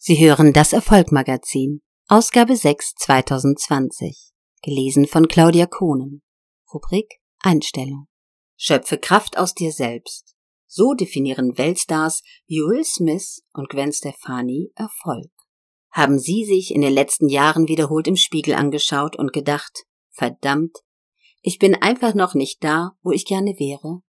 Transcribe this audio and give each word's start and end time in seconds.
Sie 0.00 0.24
hören 0.24 0.52
das 0.52 0.72
Erfolgmagazin, 0.72 1.82
Ausgabe 2.06 2.54
6 2.54 2.94
2020, 2.94 4.30
gelesen 4.62 5.08
von 5.08 5.26
Claudia 5.26 5.66
Kohnen. 5.66 6.22
Rubrik 6.72 7.16
Einstellung. 7.40 8.06
Schöpfe 8.56 8.96
Kraft 8.98 9.36
aus 9.36 9.54
dir 9.54 9.72
selbst. 9.72 10.36
So 10.68 10.94
definieren 10.94 11.58
Weltstars 11.58 12.22
wie 12.46 12.60
Will 12.60 12.84
Smith 12.84 13.42
und 13.52 13.70
Gwen 13.70 13.92
Stefani 13.92 14.70
Erfolg. 14.76 15.32
Haben 15.90 16.20
Sie 16.20 16.44
sich 16.44 16.72
in 16.72 16.82
den 16.82 16.92
letzten 16.92 17.28
Jahren 17.28 17.66
wiederholt 17.66 18.06
im 18.06 18.16
Spiegel 18.16 18.54
angeschaut 18.54 19.18
und 19.18 19.32
gedacht, 19.32 19.82
verdammt, 20.10 20.78
ich 21.42 21.58
bin 21.58 21.74
einfach 21.74 22.14
noch 22.14 22.34
nicht 22.34 22.62
da, 22.62 22.92
wo 23.02 23.10
ich 23.10 23.26
gerne 23.26 23.56
wäre? 23.58 24.02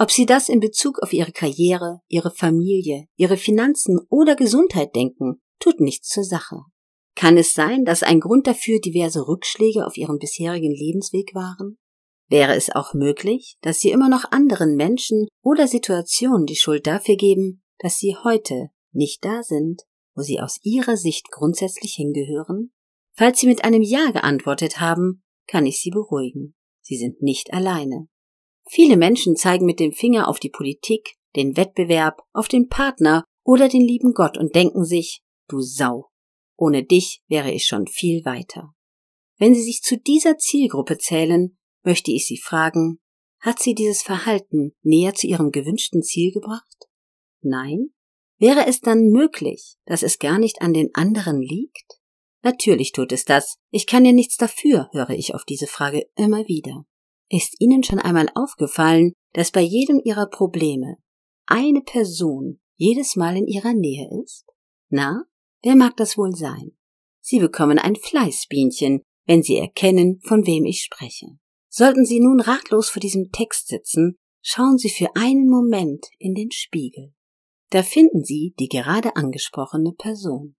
Ob 0.00 0.10
Sie 0.10 0.24
das 0.24 0.48
in 0.48 0.60
Bezug 0.60 0.98
auf 1.02 1.12
Ihre 1.12 1.30
Karriere, 1.30 2.00
Ihre 2.08 2.30
Familie, 2.30 3.04
Ihre 3.16 3.36
Finanzen 3.36 4.00
oder 4.08 4.34
Gesundheit 4.34 4.96
denken, 4.96 5.42
tut 5.58 5.78
nichts 5.78 6.08
zur 6.08 6.24
Sache. 6.24 6.62
Kann 7.14 7.36
es 7.36 7.52
sein, 7.52 7.84
dass 7.84 8.02
ein 8.02 8.18
Grund 8.18 8.46
dafür 8.46 8.80
diverse 8.80 9.28
Rückschläge 9.28 9.86
auf 9.86 9.98
Ihrem 9.98 10.16
bisherigen 10.16 10.72
Lebensweg 10.72 11.34
waren? 11.34 11.76
Wäre 12.30 12.54
es 12.54 12.70
auch 12.70 12.94
möglich, 12.94 13.58
dass 13.60 13.80
Sie 13.80 13.90
immer 13.90 14.08
noch 14.08 14.24
anderen 14.30 14.74
Menschen 14.74 15.28
oder 15.42 15.68
Situationen 15.68 16.46
die 16.46 16.56
Schuld 16.56 16.86
dafür 16.86 17.16
geben, 17.16 17.62
dass 17.78 17.98
Sie 17.98 18.16
heute 18.24 18.70
nicht 18.92 19.22
da 19.22 19.42
sind, 19.42 19.82
wo 20.14 20.22
Sie 20.22 20.40
aus 20.40 20.60
Ihrer 20.62 20.96
Sicht 20.96 21.30
grundsätzlich 21.30 21.92
hingehören? 21.92 22.72
Falls 23.12 23.38
Sie 23.38 23.46
mit 23.46 23.64
einem 23.64 23.82
Ja 23.82 24.12
geantwortet 24.12 24.80
haben, 24.80 25.22
kann 25.46 25.66
ich 25.66 25.78
Sie 25.82 25.90
beruhigen. 25.90 26.54
Sie 26.80 26.96
sind 26.96 27.20
nicht 27.20 27.52
alleine. 27.52 28.08
Viele 28.68 28.96
Menschen 28.96 29.36
zeigen 29.36 29.66
mit 29.66 29.80
dem 29.80 29.92
Finger 29.92 30.28
auf 30.28 30.38
die 30.38 30.50
Politik, 30.50 31.16
den 31.36 31.56
Wettbewerb, 31.56 32.22
auf 32.32 32.48
den 32.48 32.68
Partner 32.68 33.24
oder 33.44 33.68
den 33.68 33.82
lieben 33.82 34.12
Gott 34.12 34.38
und 34.38 34.54
denken 34.54 34.84
sich, 34.84 35.22
du 35.48 35.60
Sau, 35.60 36.10
ohne 36.56 36.84
dich 36.84 37.22
wäre 37.28 37.50
ich 37.50 37.66
schon 37.66 37.86
viel 37.86 38.24
weiter. 38.24 38.74
Wenn 39.38 39.54
Sie 39.54 39.62
sich 39.62 39.82
zu 39.82 39.96
dieser 39.96 40.38
Zielgruppe 40.38 40.98
zählen, 40.98 41.56
möchte 41.82 42.12
ich 42.12 42.26
Sie 42.26 42.36
fragen, 42.36 43.00
hat 43.40 43.58
Sie 43.58 43.74
dieses 43.74 44.02
Verhalten 44.02 44.76
näher 44.82 45.14
zu 45.14 45.26
Ihrem 45.26 45.50
gewünschten 45.50 46.02
Ziel 46.02 46.30
gebracht? 46.30 46.88
Nein? 47.40 47.94
Wäre 48.38 48.66
es 48.66 48.80
dann 48.80 49.08
möglich, 49.10 49.76
dass 49.86 50.02
es 50.02 50.18
gar 50.18 50.38
nicht 50.38 50.62
an 50.62 50.74
den 50.74 50.94
anderen 50.94 51.40
liegt? 51.40 52.00
Natürlich 52.42 52.92
tut 52.92 53.12
es 53.12 53.24
das. 53.24 53.56
Ich 53.70 53.86
kann 53.86 54.04
ja 54.04 54.12
nichts 54.12 54.36
dafür, 54.36 54.88
höre 54.92 55.10
ich 55.10 55.34
auf 55.34 55.44
diese 55.44 55.66
Frage 55.66 56.06
immer 56.16 56.46
wieder. 56.48 56.86
Ist 57.30 57.60
Ihnen 57.60 57.84
schon 57.84 58.00
einmal 58.00 58.28
aufgefallen, 58.34 59.12
dass 59.34 59.52
bei 59.52 59.60
jedem 59.60 60.00
Ihrer 60.02 60.26
Probleme 60.26 60.96
eine 61.46 61.80
Person 61.80 62.60
jedes 62.76 63.14
Mal 63.14 63.36
in 63.36 63.46
Ihrer 63.46 63.72
Nähe 63.72 64.10
ist? 64.24 64.46
Na, 64.88 65.24
wer 65.62 65.76
mag 65.76 65.96
das 65.96 66.18
wohl 66.18 66.34
sein? 66.34 66.72
Sie 67.20 67.38
bekommen 67.38 67.78
ein 67.78 67.94
Fleißbienchen, 67.94 69.02
wenn 69.26 69.44
Sie 69.44 69.56
erkennen, 69.56 70.20
von 70.24 70.44
wem 70.44 70.64
ich 70.64 70.82
spreche. 70.82 71.38
Sollten 71.68 72.04
Sie 72.04 72.18
nun 72.18 72.40
ratlos 72.40 72.90
vor 72.90 72.98
diesem 72.98 73.30
Text 73.30 73.68
sitzen, 73.68 74.16
schauen 74.42 74.76
Sie 74.76 74.90
für 74.90 75.14
einen 75.14 75.48
Moment 75.48 76.08
in 76.18 76.34
den 76.34 76.50
Spiegel. 76.50 77.14
Da 77.70 77.84
finden 77.84 78.24
Sie 78.24 78.54
die 78.58 78.68
gerade 78.68 79.14
angesprochene 79.14 79.92
Person. 79.92 80.56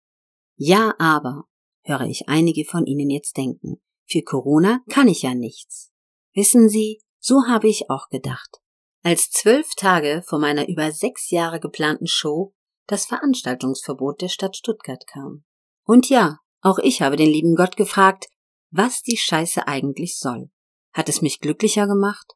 Ja, 0.56 0.96
aber, 1.00 1.50
höre 1.84 2.06
ich 2.06 2.30
einige 2.30 2.64
von 2.64 2.86
Ihnen 2.86 3.10
jetzt 3.10 3.36
denken, 3.36 3.82
für 4.06 4.22
Corona 4.22 4.80
kann 4.90 5.10
ich 5.10 5.24
ja 5.24 5.36
nichts. 5.36 5.91
Wissen 6.34 6.70
Sie, 6.70 7.02
so 7.20 7.44
habe 7.48 7.68
ich 7.68 7.90
auch 7.90 8.10
gedacht. 8.10 8.62
Als 9.04 9.30
zwölf 9.30 9.74
Tage 9.76 10.24
vor 10.26 10.40
meiner 10.40 10.68
über 10.68 10.92
sechs 10.92 11.32
Jahre 11.32 11.60
geplanten 11.60 12.08
Show 12.08 12.54
das 12.88 13.06
Veranstaltungsverbot 13.06 14.22
der 14.22 14.30
Stadt 14.30 14.56
Stuttgart 14.56 15.06
kam. 15.08 15.44
Und 15.86 16.10
ja, 16.10 16.40
auch 16.62 16.78
ich 16.80 17.02
habe 17.02 17.16
den 17.16 17.30
lieben 17.30 17.56
Gott 17.56 17.78
gefragt, 17.78 18.28
was 18.70 19.02
die 19.02 19.18
Scheiße 19.18 19.68
eigentlich 19.68 20.18
soll. 20.18 20.50
Hat 20.94 21.10
es 21.10 21.22
mich 21.22 21.40
glücklicher 21.40 21.88
gemacht? 21.88 22.34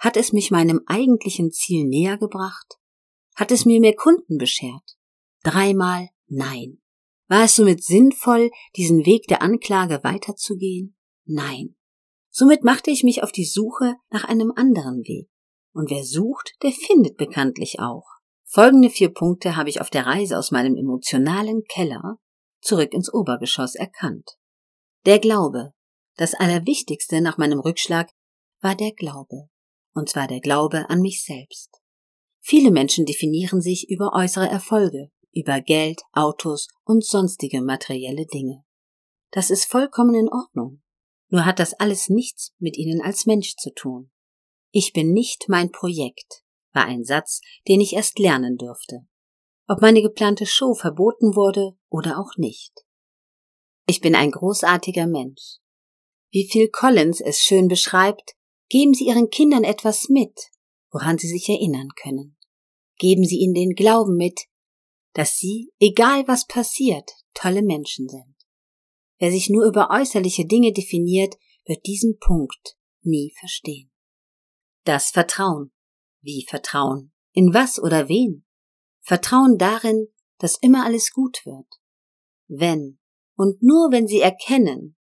Hat 0.00 0.16
es 0.16 0.32
mich 0.32 0.50
meinem 0.50 0.80
eigentlichen 0.86 1.52
Ziel 1.52 1.86
näher 1.86 2.18
gebracht? 2.18 2.78
Hat 3.34 3.50
es 3.50 3.64
mir 3.64 3.80
mehr 3.80 3.94
Kunden 3.94 4.38
beschert? 4.38 4.96
Dreimal 5.42 6.08
nein. 6.26 6.80
War 7.28 7.44
es 7.44 7.56
somit 7.56 7.82
sinnvoll, 7.84 8.50
diesen 8.76 9.06
Weg 9.06 9.26
der 9.28 9.42
Anklage 9.42 10.00
weiterzugehen? 10.02 10.96
Nein. 11.24 11.76
Somit 12.34 12.64
machte 12.64 12.90
ich 12.90 13.04
mich 13.04 13.22
auf 13.22 13.30
die 13.30 13.44
Suche 13.44 13.96
nach 14.10 14.24
einem 14.24 14.52
anderen 14.56 15.02
Weg. 15.04 15.28
Und 15.74 15.90
wer 15.90 16.02
sucht, 16.02 16.54
der 16.62 16.72
findet 16.72 17.18
bekanntlich 17.18 17.78
auch. 17.78 18.06
Folgende 18.44 18.88
vier 18.88 19.12
Punkte 19.12 19.54
habe 19.54 19.68
ich 19.68 19.82
auf 19.82 19.90
der 19.90 20.06
Reise 20.06 20.38
aus 20.38 20.50
meinem 20.50 20.74
emotionalen 20.76 21.62
Keller 21.64 22.16
zurück 22.62 22.94
ins 22.94 23.12
Obergeschoss 23.12 23.74
erkannt. 23.74 24.38
Der 25.04 25.18
Glaube. 25.18 25.72
Das 26.16 26.34
Allerwichtigste 26.34 27.20
nach 27.20 27.36
meinem 27.36 27.60
Rückschlag 27.60 28.10
war 28.60 28.74
der 28.74 28.92
Glaube. 28.92 29.48
Und 29.94 30.08
zwar 30.08 30.26
der 30.26 30.40
Glaube 30.40 30.88
an 30.88 31.00
mich 31.00 31.24
selbst. 31.24 31.70
Viele 32.40 32.70
Menschen 32.70 33.04
definieren 33.04 33.60
sich 33.60 33.90
über 33.90 34.12
äußere 34.14 34.48
Erfolge, 34.48 35.10
über 35.32 35.60
Geld, 35.60 36.00
Autos 36.12 36.68
und 36.84 37.04
sonstige 37.04 37.60
materielle 37.60 38.26
Dinge. 38.26 38.64
Das 39.30 39.50
ist 39.50 39.66
vollkommen 39.66 40.14
in 40.14 40.28
Ordnung. 40.28 40.82
Nur 41.32 41.46
hat 41.46 41.58
das 41.58 41.72
alles 41.72 42.10
nichts 42.10 42.52
mit 42.58 42.76
ihnen 42.76 43.00
als 43.00 43.24
Mensch 43.24 43.56
zu 43.56 43.72
tun. 43.72 44.10
Ich 44.70 44.92
bin 44.92 45.14
nicht 45.14 45.46
mein 45.48 45.72
Projekt, 45.72 46.44
war 46.74 46.84
ein 46.84 47.04
Satz, 47.04 47.40
den 47.66 47.80
ich 47.80 47.94
erst 47.94 48.18
lernen 48.18 48.58
dürfte. 48.58 49.06
Ob 49.66 49.80
meine 49.80 50.02
geplante 50.02 50.44
Show 50.44 50.74
verboten 50.74 51.34
wurde 51.34 51.72
oder 51.88 52.18
auch 52.18 52.36
nicht. 52.36 52.84
Ich 53.86 54.02
bin 54.02 54.14
ein 54.14 54.30
großartiger 54.30 55.06
Mensch. 55.06 55.56
Wie 56.30 56.46
Phil 56.46 56.68
Collins 56.68 57.22
es 57.22 57.40
schön 57.40 57.66
beschreibt, 57.66 58.34
geben 58.68 58.92
Sie 58.92 59.06
Ihren 59.06 59.30
Kindern 59.30 59.64
etwas 59.64 60.10
mit, 60.10 60.38
woran 60.90 61.16
sie 61.16 61.28
sich 61.28 61.48
erinnern 61.48 61.88
können. 61.96 62.36
Geben 62.98 63.24
Sie 63.24 63.38
ihnen 63.38 63.54
den 63.54 63.74
Glauben 63.74 64.16
mit, 64.16 64.42
dass 65.14 65.38
Sie, 65.38 65.72
egal 65.80 66.28
was 66.28 66.46
passiert, 66.46 67.10
tolle 67.32 67.62
Menschen 67.62 68.08
sind. 68.10 68.36
Wer 69.22 69.30
sich 69.30 69.50
nur 69.50 69.64
über 69.66 69.90
äußerliche 69.92 70.46
Dinge 70.46 70.72
definiert, 70.72 71.36
wird 71.64 71.86
diesen 71.86 72.18
Punkt 72.18 72.76
nie 73.02 73.32
verstehen. 73.38 73.88
Das 74.82 75.12
Vertrauen. 75.12 75.70
Wie 76.22 76.44
Vertrauen? 76.44 77.12
In 77.30 77.54
was 77.54 77.80
oder 77.80 78.08
wen? 78.08 78.44
Vertrauen 79.00 79.58
darin, 79.58 80.08
dass 80.38 80.58
immer 80.60 80.84
alles 80.84 81.12
gut 81.12 81.46
wird. 81.46 81.68
Wenn 82.48 82.98
und 83.36 83.62
nur 83.62 83.92
wenn 83.92 84.08
Sie 84.08 84.18
erkennen, 84.18 84.96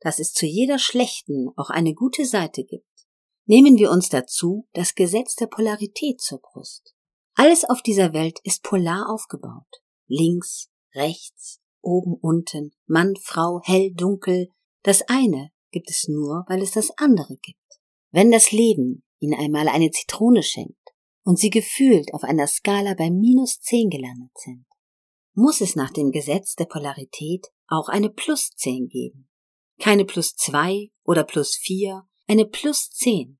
dass 0.00 0.20
es 0.20 0.32
zu 0.32 0.46
jeder 0.46 0.78
schlechten 0.78 1.50
auch 1.54 1.68
eine 1.68 1.92
gute 1.92 2.24
Seite 2.24 2.64
gibt, 2.64 3.06
nehmen 3.44 3.76
wir 3.76 3.90
uns 3.90 4.08
dazu 4.08 4.66
das 4.72 4.94
Gesetz 4.94 5.36
der 5.36 5.48
Polarität 5.48 6.22
zur 6.22 6.40
Brust. 6.40 6.94
Alles 7.34 7.68
auf 7.68 7.82
dieser 7.82 8.14
Welt 8.14 8.38
ist 8.42 8.62
polar 8.62 9.10
aufgebaut. 9.10 9.68
Links, 10.06 10.70
rechts, 10.94 11.60
oben, 11.86 12.14
unten, 12.20 12.72
Mann, 12.86 13.14
Frau, 13.16 13.60
hell, 13.64 13.92
dunkel. 13.94 14.48
Das 14.82 15.02
eine 15.08 15.50
gibt 15.70 15.88
es 15.90 16.08
nur, 16.08 16.44
weil 16.48 16.60
es 16.60 16.72
das 16.72 16.90
andere 16.98 17.36
gibt. 17.40 17.58
Wenn 18.10 18.30
das 18.30 18.52
Leben 18.52 19.04
Ihnen 19.18 19.38
einmal 19.38 19.68
eine 19.68 19.90
Zitrone 19.90 20.42
schenkt 20.42 20.76
und 21.24 21.38
Sie 21.38 21.50
gefühlt 21.50 22.12
auf 22.12 22.22
einer 22.22 22.46
Skala 22.46 22.94
bei 22.94 23.10
minus 23.10 23.60
zehn 23.60 23.88
gelandet 23.88 24.32
sind, 24.36 24.66
muss 25.34 25.60
es 25.60 25.76
nach 25.76 25.90
dem 25.90 26.10
Gesetz 26.10 26.54
der 26.54 26.66
Polarität 26.66 27.46
auch 27.68 27.88
eine 27.88 28.10
plus 28.10 28.50
zehn 28.56 28.88
geben. 28.88 29.28
Keine 29.78 30.04
plus 30.04 30.34
zwei 30.34 30.90
oder 31.04 31.24
plus 31.24 31.56
vier, 31.56 32.02
eine 32.26 32.46
plus 32.46 32.90
zehn, 32.90 33.38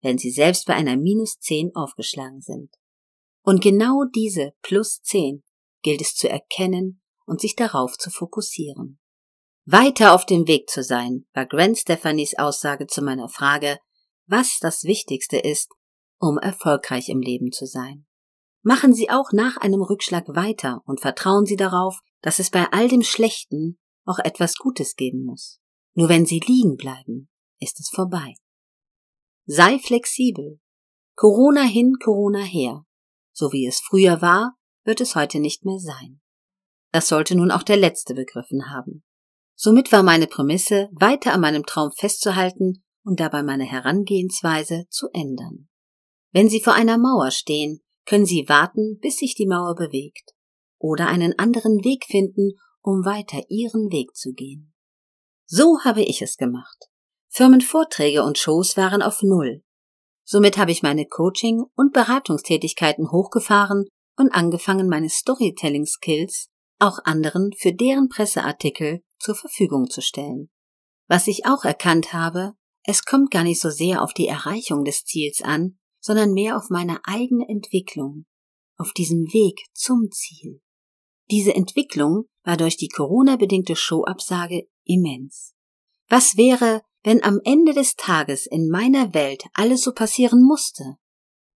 wenn 0.00 0.18
Sie 0.18 0.30
selbst 0.30 0.66
bei 0.66 0.74
einer 0.74 0.96
minus 0.96 1.38
zehn 1.38 1.74
aufgeschlagen 1.74 2.40
sind. 2.40 2.70
Und 3.42 3.62
genau 3.62 4.04
diese 4.14 4.52
plus 4.62 5.00
zehn 5.02 5.42
gilt 5.82 6.00
es 6.00 6.14
zu 6.14 6.28
erkennen 6.28 7.02
und 7.24 7.40
sich 7.40 7.56
darauf 7.56 7.96
zu 7.96 8.10
fokussieren. 8.10 8.98
Weiter 9.66 10.14
auf 10.14 10.26
dem 10.26 10.46
Weg 10.46 10.68
zu 10.68 10.82
sein, 10.82 11.26
war 11.32 11.46
Gwen 11.46 11.74
Stephanies 11.74 12.38
Aussage 12.38 12.86
zu 12.86 13.02
meiner 13.02 13.28
Frage, 13.28 13.78
was 14.26 14.58
das 14.60 14.84
Wichtigste 14.84 15.38
ist, 15.38 15.70
um 16.18 16.38
erfolgreich 16.38 17.08
im 17.08 17.20
Leben 17.20 17.50
zu 17.50 17.66
sein. 17.66 18.06
Machen 18.62 18.94
Sie 18.94 19.10
auch 19.10 19.32
nach 19.32 19.56
einem 19.58 19.82
Rückschlag 19.82 20.24
weiter 20.28 20.82
und 20.86 21.00
vertrauen 21.00 21.46
Sie 21.46 21.56
darauf, 21.56 22.00
dass 22.22 22.38
es 22.38 22.50
bei 22.50 22.66
all 22.72 22.88
dem 22.88 23.02
Schlechten 23.02 23.78
auch 24.04 24.18
etwas 24.18 24.56
Gutes 24.56 24.96
geben 24.96 25.24
muss. 25.24 25.60
Nur 25.94 26.08
wenn 26.08 26.26
Sie 26.26 26.40
liegen 26.40 26.76
bleiben, 26.76 27.28
ist 27.58 27.80
es 27.80 27.88
vorbei. 27.88 28.34
Sei 29.46 29.78
flexibel. 29.78 30.60
Corona 31.14 31.62
hin, 31.62 31.94
Corona 32.02 32.42
her. 32.42 32.84
So 33.32 33.52
wie 33.52 33.66
es 33.66 33.80
früher 33.80 34.22
war, 34.22 34.56
wird 34.84 35.00
es 35.00 35.14
heute 35.14 35.40
nicht 35.40 35.64
mehr 35.64 35.78
sein. 35.78 36.20
Das 36.94 37.08
sollte 37.08 37.34
nun 37.34 37.50
auch 37.50 37.64
der 37.64 37.76
Letzte 37.76 38.14
begriffen 38.14 38.70
haben. 38.70 39.02
Somit 39.56 39.90
war 39.90 40.04
meine 40.04 40.28
Prämisse, 40.28 40.90
weiter 40.92 41.32
an 41.32 41.40
meinem 41.40 41.66
Traum 41.66 41.90
festzuhalten 41.90 42.84
und 43.02 43.18
dabei 43.18 43.42
meine 43.42 43.64
Herangehensweise 43.64 44.84
zu 44.90 45.08
ändern. 45.12 45.68
Wenn 46.30 46.48
Sie 46.48 46.60
vor 46.60 46.74
einer 46.74 46.96
Mauer 46.96 47.32
stehen, 47.32 47.80
können 48.06 48.26
Sie 48.26 48.48
warten, 48.48 49.00
bis 49.00 49.16
sich 49.16 49.34
die 49.34 49.48
Mauer 49.48 49.74
bewegt. 49.74 50.34
oder 50.78 51.08
einen 51.08 51.36
anderen 51.36 51.82
Weg 51.82 52.04
finden, 52.04 52.52
um 52.80 53.04
weiter 53.04 53.42
ihren 53.48 53.90
Weg 53.90 54.14
zu 54.14 54.32
gehen. 54.32 54.72
So 55.46 55.80
habe 55.82 56.02
ich 56.02 56.22
es 56.22 56.36
gemacht. 56.36 56.90
Firmenvorträge 57.28 58.22
und 58.22 58.38
Shows 58.38 58.76
waren 58.76 59.02
auf 59.02 59.20
Null. 59.22 59.64
Somit 60.22 60.58
habe 60.58 60.70
ich 60.70 60.84
meine 60.84 61.06
Coaching- 61.06 61.64
und 61.74 61.92
Beratungstätigkeiten 61.92 63.10
hochgefahren 63.10 63.86
und 64.16 64.32
angefangen, 64.32 64.88
meine 64.88 65.08
Storytelling-Skills 65.08 66.50
auch 66.84 66.98
anderen 67.04 67.52
für 67.56 67.72
deren 67.72 68.08
Presseartikel 68.08 69.02
zur 69.18 69.34
Verfügung 69.34 69.88
zu 69.88 70.02
stellen. 70.02 70.50
Was 71.08 71.26
ich 71.26 71.46
auch 71.46 71.64
erkannt 71.64 72.12
habe, 72.12 72.52
es 72.84 73.04
kommt 73.04 73.30
gar 73.30 73.44
nicht 73.44 73.60
so 73.60 73.70
sehr 73.70 74.02
auf 74.02 74.12
die 74.12 74.28
Erreichung 74.28 74.84
des 74.84 75.04
Ziels 75.04 75.40
an, 75.42 75.78
sondern 76.00 76.32
mehr 76.32 76.56
auf 76.56 76.68
meine 76.68 77.00
eigene 77.04 77.48
Entwicklung, 77.48 78.26
auf 78.76 78.92
diesem 78.92 79.32
Weg 79.32 79.64
zum 79.72 80.10
Ziel. 80.10 80.60
Diese 81.30 81.54
Entwicklung 81.54 82.24
war 82.42 82.58
durch 82.58 82.76
die 82.76 82.88
Corona-bedingte 82.88 83.76
Showabsage 83.76 84.68
immens. 84.84 85.54
Was 86.08 86.36
wäre, 86.36 86.82
wenn 87.02 87.24
am 87.24 87.40
Ende 87.44 87.72
des 87.72 87.96
Tages 87.96 88.46
in 88.46 88.68
meiner 88.68 89.14
Welt 89.14 89.44
alles 89.54 89.82
so 89.82 89.92
passieren 89.92 90.42
musste, 90.42 90.96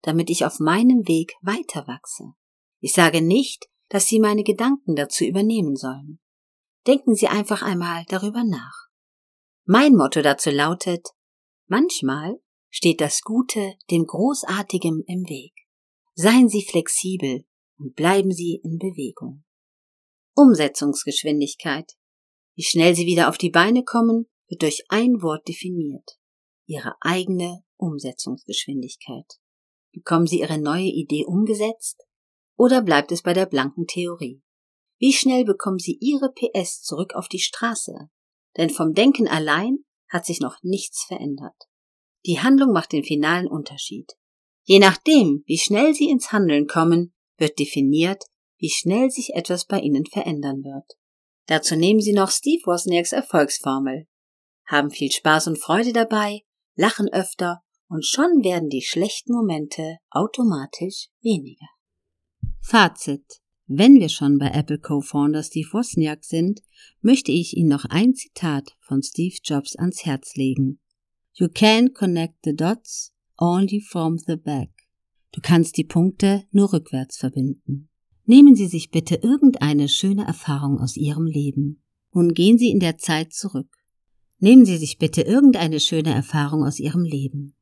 damit 0.00 0.30
ich 0.30 0.46
auf 0.46 0.58
meinem 0.58 1.06
Weg 1.06 1.34
weiter 1.42 1.86
wachse? 1.86 2.32
Ich 2.80 2.94
sage 2.94 3.20
nicht, 3.20 3.68
dass 3.88 4.06
Sie 4.06 4.20
meine 4.20 4.44
Gedanken 4.44 4.96
dazu 4.96 5.24
übernehmen 5.24 5.76
sollen. 5.76 6.20
Denken 6.86 7.14
Sie 7.14 7.28
einfach 7.28 7.62
einmal 7.62 8.04
darüber 8.08 8.44
nach. 8.44 8.88
Mein 9.64 9.94
Motto 9.94 10.22
dazu 10.22 10.50
lautet, 10.50 11.08
manchmal 11.66 12.40
steht 12.70 13.00
das 13.00 13.22
Gute 13.22 13.74
dem 13.90 14.06
Großartigen 14.06 15.02
im 15.06 15.28
Weg. 15.28 15.52
Seien 16.14 16.48
Sie 16.48 16.62
flexibel 16.62 17.44
und 17.78 17.94
bleiben 17.94 18.30
Sie 18.30 18.60
in 18.62 18.78
Bewegung. 18.78 19.44
Umsetzungsgeschwindigkeit. 20.34 21.92
Wie 22.54 22.62
schnell 22.62 22.94
Sie 22.94 23.06
wieder 23.06 23.28
auf 23.28 23.38
die 23.38 23.50
Beine 23.50 23.84
kommen, 23.84 24.26
wird 24.48 24.62
durch 24.62 24.84
ein 24.88 25.22
Wort 25.22 25.46
definiert. 25.48 26.18
Ihre 26.66 26.94
eigene 27.00 27.64
Umsetzungsgeschwindigkeit. 27.76 29.38
Bekommen 29.92 30.26
Sie 30.26 30.40
Ihre 30.40 30.58
neue 30.58 30.86
Idee 30.86 31.24
umgesetzt? 31.24 32.07
Oder 32.58 32.82
bleibt 32.82 33.12
es 33.12 33.22
bei 33.22 33.32
der 33.32 33.46
blanken 33.46 33.86
Theorie? 33.86 34.42
Wie 34.98 35.12
schnell 35.12 35.44
bekommen 35.44 35.78
Sie 35.78 35.96
Ihre 36.00 36.32
PS 36.32 36.82
zurück 36.82 37.14
auf 37.14 37.28
die 37.28 37.38
Straße? 37.38 38.10
Denn 38.56 38.68
vom 38.68 38.94
Denken 38.94 39.28
allein 39.28 39.84
hat 40.08 40.26
sich 40.26 40.40
noch 40.40 40.56
nichts 40.62 41.04
verändert. 41.04 41.54
Die 42.26 42.40
Handlung 42.40 42.72
macht 42.72 42.90
den 42.90 43.04
finalen 43.04 43.46
Unterschied. 43.46 44.14
Je 44.64 44.80
nachdem, 44.80 45.44
wie 45.46 45.56
schnell 45.56 45.94
Sie 45.94 46.10
ins 46.10 46.32
Handeln 46.32 46.66
kommen, 46.66 47.14
wird 47.36 47.60
definiert, 47.60 48.24
wie 48.58 48.70
schnell 48.70 49.10
sich 49.10 49.34
etwas 49.34 49.64
bei 49.64 49.78
Ihnen 49.78 50.04
verändern 50.04 50.64
wird. 50.64 50.98
Dazu 51.46 51.76
nehmen 51.76 52.00
Sie 52.00 52.12
noch 52.12 52.32
Steve 52.32 52.62
Wozniaks 52.64 53.12
Erfolgsformel. 53.12 54.08
Haben 54.66 54.90
viel 54.90 55.12
Spaß 55.12 55.46
und 55.46 55.60
Freude 55.60 55.92
dabei, 55.92 56.42
lachen 56.74 57.08
öfter 57.12 57.62
und 57.88 58.04
schon 58.04 58.42
werden 58.42 58.68
die 58.68 58.82
schlechten 58.82 59.32
Momente 59.32 59.98
automatisch 60.10 61.06
weniger. 61.22 61.68
Fazit. 62.70 63.40
Wenn 63.66 63.94
wir 63.94 64.10
schon 64.10 64.36
bei 64.36 64.50
Apple 64.50 64.78
Co-Founder 64.78 65.42
Steve 65.42 65.72
Wozniak 65.72 66.22
sind, 66.22 66.60
möchte 67.00 67.32
ich 67.32 67.56
Ihnen 67.56 67.70
noch 67.70 67.86
ein 67.86 68.14
Zitat 68.14 68.76
von 68.80 69.02
Steve 69.02 69.36
Jobs 69.42 69.74
ans 69.74 70.04
Herz 70.04 70.36
legen. 70.36 70.78
You 71.32 71.48
can 71.48 71.94
connect 71.94 72.34
the 72.44 72.54
dots 72.54 73.14
only 73.38 73.80
from 73.80 74.18
the 74.18 74.36
back. 74.36 74.68
Du 75.32 75.40
kannst 75.40 75.78
die 75.78 75.84
Punkte 75.84 76.44
nur 76.50 76.74
rückwärts 76.74 77.16
verbinden. 77.16 77.88
Nehmen 78.26 78.54
Sie 78.54 78.66
sich 78.66 78.90
bitte 78.90 79.14
irgendeine 79.14 79.88
schöne 79.88 80.26
Erfahrung 80.26 80.78
aus 80.78 80.94
Ihrem 80.98 81.24
Leben. 81.24 81.82
Nun 82.12 82.34
gehen 82.34 82.58
Sie 82.58 82.68
in 82.68 82.80
der 82.80 82.98
Zeit 82.98 83.32
zurück. 83.32 83.78
Nehmen 84.40 84.66
Sie 84.66 84.76
sich 84.76 84.98
bitte 84.98 85.22
irgendeine 85.22 85.80
schöne 85.80 86.12
Erfahrung 86.12 86.64
aus 86.64 86.80
Ihrem 86.80 87.04
Leben. 87.04 87.56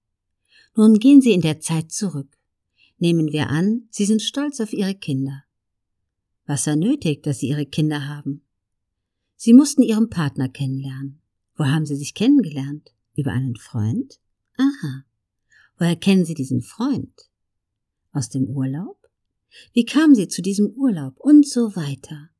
Nun 0.74 0.98
gehen 0.98 1.20
Sie 1.20 1.30
in 1.30 1.42
der 1.42 1.60
Zeit 1.60 1.92
zurück. 1.92 2.35
Nehmen 2.98 3.32
wir 3.32 3.50
an, 3.50 3.86
Sie 3.90 4.06
sind 4.06 4.22
stolz 4.22 4.60
auf 4.60 4.72
Ihre 4.72 4.94
Kinder. 4.94 5.44
Was 6.46 6.66
er 6.66 6.76
nötigt, 6.76 7.26
dass 7.26 7.40
Sie 7.40 7.48
Ihre 7.48 7.66
Kinder 7.66 8.08
haben? 8.08 8.42
Sie 9.36 9.52
mussten 9.52 9.82
Ihren 9.82 10.08
Partner 10.08 10.48
kennenlernen. 10.48 11.20
Wo 11.56 11.66
haben 11.66 11.84
Sie 11.84 11.96
sich 11.96 12.14
kennengelernt? 12.14 12.92
Über 13.16 13.32
einen 13.32 13.56
Freund? 13.56 14.18
Aha. 14.56 15.04
Woher 15.78 15.96
kennen 15.96 16.24
Sie 16.24 16.34
diesen 16.34 16.62
Freund? 16.62 17.12
Aus 18.12 18.30
dem 18.30 18.44
Urlaub? 18.44 18.96
Wie 19.72 19.84
kamen 19.84 20.14
Sie 20.14 20.28
zu 20.28 20.40
diesem 20.40 20.68
Urlaub? 20.68 21.18
Und 21.18 21.46
so 21.46 21.76
weiter. 21.76 22.30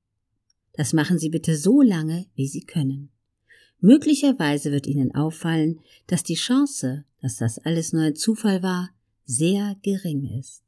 Das 0.72 0.92
machen 0.92 1.18
Sie 1.18 1.28
bitte 1.28 1.56
so 1.56 1.82
lange, 1.82 2.26
wie 2.34 2.48
Sie 2.48 2.62
können. 2.62 3.10
Möglicherweise 3.80 4.72
wird 4.72 4.86
Ihnen 4.86 5.14
auffallen, 5.14 5.80
dass 6.06 6.22
die 6.22 6.34
Chance, 6.34 7.04
dass 7.20 7.36
das 7.36 7.58
alles 7.58 7.92
nur 7.92 8.02
ein 8.02 8.16
Zufall 8.16 8.62
war, 8.62 8.90
sehr 9.26 9.76
gering 9.82 10.38
ist. 10.38 10.62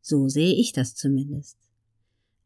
So 0.00 0.28
sehe 0.28 0.54
ich 0.54 0.72
das 0.72 0.94
zumindest. 0.94 1.56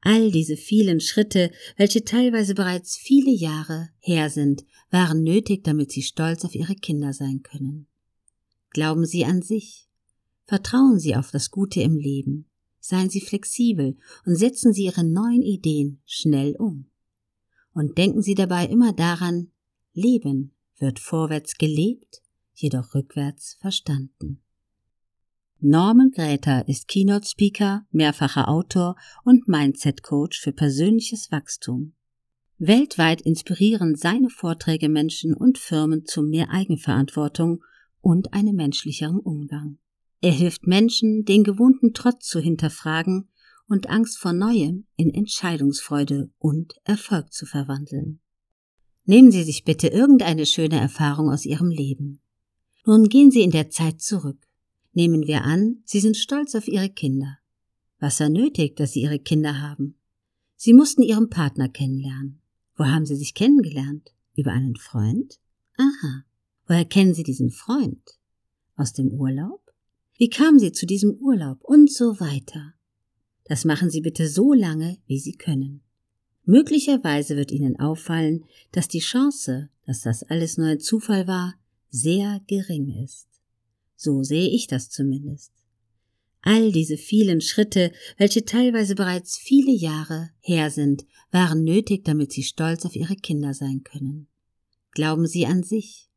All 0.01 0.31
diese 0.31 0.57
vielen 0.57 1.01
Schritte, 1.01 1.51
welche 1.77 2.05
teilweise 2.05 2.55
bereits 2.55 2.97
viele 2.97 3.33
Jahre 3.33 3.91
her 3.99 4.31
sind, 4.31 4.65
waren 4.91 5.23
nötig, 5.23 5.63
damit 5.63 5.93
Sie 5.93 6.03
stolz 6.03 6.45
auf 6.45 6.55
Ihre 6.55 6.75
Kinder 6.75 7.13
sein 7.13 7.43
können. 7.43 7.87
Glauben 8.71 9.05
Sie 9.05 9.27
an 9.27 9.43
sich. 9.43 9.89
Vertrauen 10.47 10.99
Sie 10.99 11.15
auf 11.17 11.31
das 11.31 11.51
Gute 11.51 11.83
im 11.83 11.99
Leben. 11.99 12.47
Seien 12.81 13.11
Sie 13.11 13.21
flexibel 13.21 13.99
und 14.25 14.37
setzen 14.37 14.73
Sie 14.73 14.85
Ihre 14.85 15.05
neuen 15.05 15.43
Ideen 15.43 16.01
schnell 16.07 16.57
um. 16.57 16.87
Und 17.75 17.99
denken 17.99 18.23
Sie 18.23 18.35
dabei 18.35 18.67
immer 18.67 18.93
daran, 18.93 19.53
Leben 19.93 20.55
wird 20.79 20.99
vorwärts 20.99 21.59
gelebt, 21.59 22.23
jedoch 22.55 22.95
rückwärts 22.95 23.59
verstanden. 23.61 24.41
Norman 25.63 26.11
Gräter 26.11 26.67
ist 26.69 26.89
Keynote 26.89 27.29
Speaker, 27.29 27.85
mehrfacher 27.91 28.49
Autor 28.49 28.97
und 29.25 29.47
Mindset 29.47 30.03
Coach 30.03 30.41
für 30.41 30.53
persönliches 30.53 31.31
Wachstum. 31.31 31.93
Weltweit 32.57 33.21
inspirieren 33.21 33.95
seine 33.95 34.31
Vorträge 34.31 34.89
Menschen 34.89 35.35
und 35.35 35.59
Firmen 35.59 36.07
zu 36.07 36.23
mehr 36.23 36.49
Eigenverantwortung 36.49 37.63
und 38.01 38.33
einem 38.33 38.57
menschlicheren 38.57 39.19
Umgang. 39.19 39.77
Er 40.23 40.33
hilft 40.33 40.67
Menschen, 40.67 41.27
den 41.27 41.45
gewohnten 41.45 41.93
Trotz 41.93 42.27
zu 42.27 42.41
hinterfragen 42.41 43.29
und 43.69 43.91
Angst 43.91 44.19
vor 44.19 44.33
Neuem 44.33 44.87
in 44.97 45.13
Entscheidungsfreude 45.13 46.31
und 46.39 46.73
Erfolg 46.85 47.35
zu 47.35 47.45
verwandeln. 47.45 48.21
Nehmen 49.05 49.31
Sie 49.31 49.43
sich 49.43 49.65
bitte 49.65 49.89
irgendeine 49.89 50.47
schöne 50.47 50.81
Erfahrung 50.81 51.29
aus 51.29 51.45
Ihrem 51.45 51.69
Leben. 51.69 52.23
Nun 52.87 53.11
gehen 53.11 53.31
Sie 53.31 53.43
in 53.43 53.51
der 53.51 53.69
Zeit 53.69 54.01
zurück 54.01 54.39
Nehmen 54.93 55.27
wir 55.27 55.45
an, 55.45 55.83
Sie 55.85 56.01
sind 56.01 56.17
stolz 56.17 56.55
auf 56.55 56.67
Ihre 56.67 56.89
Kinder. 56.89 57.39
Was 57.99 58.21
er 58.21 58.29
nötigt, 58.29 58.81
dass 58.81 58.93
Sie 58.93 59.03
Ihre 59.03 59.19
Kinder 59.19 59.61
haben? 59.61 59.97
Sie 60.57 60.73
mussten 60.73 61.03
Ihren 61.03 61.31
Partner 61.31 61.69
kennenlernen. 61.69 62.41
Wo 62.77 62.85
haben 62.85 63.07
Sie 63.07 63.17
sich 63.17 63.35
kennengelernt? 63.35 64.13
Über 64.37 64.53
einen 64.53 64.77
Freund? 64.77 65.39
Aha. 65.77 66.25
Woher 66.67 66.85
kennen 66.85 67.15
Sie 67.15 67.23
diesen 67.23 67.51
Freund? 67.51 68.19
Aus 68.77 68.93
dem 68.93 69.09
Urlaub? 69.13 69.61
Wie 70.17 70.29
kamen 70.29 70.59
Sie 70.59 70.73
zu 70.73 70.87
diesem 70.87 71.13
Urlaub? 71.15 71.63
Und 71.63 71.91
so 71.91 72.21
weiter. 72.21 72.75
Das 73.45 73.65
machen 73.65 73.91
Sie 73.91 74.01
bitte 74.01 74.29
so 74.29 74.53
lange, 74.53 74.99
wie 75.07 75.19
Sie 75.19 75.33
können. 75.33 75.83
Möglicherweise 76.45 77.37
wird 77.37 77.53
Ihnen 77.53 77.79
auffallen, 77.79 78.45
dass 78.73 78.89
die 78.89 78.99
Chance, 79.01 79.71
dass 79.87 80.03
das 80.03 80.23
alles 80.25 80.59
nur 80.59 80.67
ein 80.67 80.81
Zufall 80.81 81.27
war, 81.27 81.55
sehr 81.91 82.41
gering 82.47 83.03
ist. 83.03 83.30
So 84.03 84.23
sehe 84.23 84.49
ich 84.49 84.67
das 84.67 84.89
zumindest. 84.89 85.53
All 86.41 86.73
diese 86.73 86.97
vielen 86.97 87.43
Schritte, 87.43 87.93
welche 88.17 88.47
teilweise 88.47 88.95
bereits 88.95 89.37
viele 89.37 89.73
Jahre 89.73 90.31
her 90.41 90.71
sind, 90.71 91.05
waren 91.31 91.65
nötig, 91.65 92.07
damit 92.07 92.33
Sie 92.33 92.43
stolz 92.43 92.87
auf 92.87 92.97
Ihre 92.97 93.15
Kinder 93.15 93.53
sein 93.53 93.83
können. 93.85 94.27
Glauben 94.93 95.27
Sie 95.27 95.45
an 95.45 95.63
sich. 95.65 96.09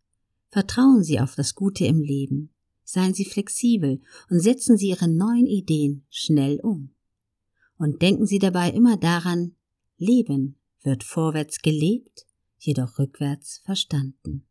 Vertrauen 0.50 1.04
Sie 1.04 1.20
auf 1.20 1.36
das 1.36 1.56
Gute 1.56 1.84
im 1.84 2.02
Leben. 2.02 2.52
Seien 2.86 3.13
Sie 3.13 3.25
flexibel 3.25 4.00
und 4.30 4.40
setzen 4.40 4.78
Sie 4.78 4.88
Ihre 4.88 5.10
neuen 5.10 5.46
Ideen 5.46 6.06
schnell 6.10 6.62
um. 6.62 6.92
Und 7.78 8.02
denken 8.02 8.25
Sie 8.25 8.40
dabei 8.40 8.70
immer 8.70 8.96
daran, 8.96 9.56
Leben 9.98 10.56
wird 10.84 11.04
vorwärts 11.04 11.62
gelebt, 11.62 12.28
jedoch 12.60 12.98
rückwärts 12.98 13.60
verstanden. 13.66 14.46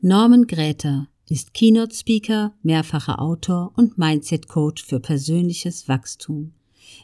Norman 0.00 0.48
Gräter 0.48 1.11
ist 1.32 1.54
Keynote 1.54 1.94
Speaker, 1.94 2.52
mehrfacher 2.62 3.18
Autor 3.18 3.72
und 3.76 3.96
Mindset 3.96 4.48
Coach 4.48 4.84
für 4.84 5.00
persönliches 5.00 5.88
Wachstum. 5.88 6.52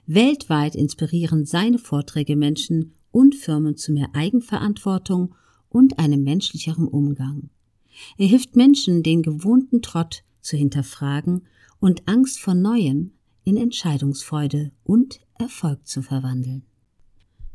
Weltweit 0.07 0.75
inspirieren 0.75 1.47
seine 1.47 1.79
Vorträge 1.79 2.37
Menschen 2.37 2.93
und 3.11 3.35
Firmen 3.35 3.79
zu 3.79 3.91
mehr 3.91 4.11
Eigenverantwortung 4.13 5.35
und 5.71 5.99
einem 5.99 6.25
menschlicheren 6.25 6.89
Umgang. 6.89 7.49
Er 8.19 8.27
hilft 8.27 8.55
Menschen, 8.55 9.03
den 9.03 9.23
gewohnten 9.23 9.81
Trott 9.81 10.25
zu 10.43 10.59
hinterfragen 10.59 11.47
und 11.81 12.07
Angst 12.07 12.39
vor 12.39 12.53
Neuem 12.53 13.13
in 13.45 13.57
Entscheidungsfreude 13.57 14.73
und 14.85 15.21
Erfolg 15.39 15.87
zu 15.87 16.03
verwandeln. 16.03 16.67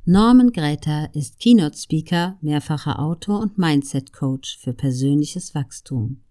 Norman 0.05 0.51
Greta 0.51 1.05
ist 1.13 1.37
Keynote 1.37 1.77
Speaker, 1.77 2.39
mehrfacher 2.41 2.97
Autor 2.97 3.41
und 3.41 3.59
Mindset 3.59 4.11
Coach 4.11 4.57
für 4.57 4.73
persönliches 4.73 5.53
Wachstum. 5.53 6.23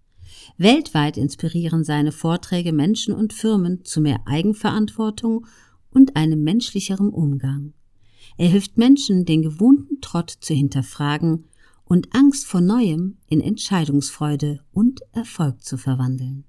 Weltweit 0.57 1.17
inspirieren 1.17 1.83
seine 1.83 2.11
Vorträge 2.11 2.73
Menschen 2.73 3.13
und 3.13 3.33
Firmen 3.33 3.83
zu 3.83 4.01
mehr 4.01 4.21
Eigenverantwortung 4.25 5.47
und 5.91 6.15
einem 6.15 6.43
menschlicheren 6.43 7.09
Umgang. 7.09 7.73
Er 8.37 8.47
hilft 8.47 8.77
Menschen, 8.77 9.25
den 9.25 9.41
gewohnten 9.41 10.01
Trott 10.01 10.29
zu 10.29 10.53
hinterfragen 10.53 11.45
und 11.85 12.15
Angst 12.15 12.45
vor 12.45 12.61
Neuem 12.61 13.17
in 13.27 13.41
Entscheidungsfreude 13.41 14.61
und 14.71 15.01
Erfolg 15.11 15.63
zu 15.63 15.77
verwandeln. 15.77 16.45